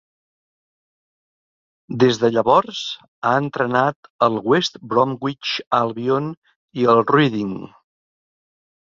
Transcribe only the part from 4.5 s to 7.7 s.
West Bromwich Albion i el Reading.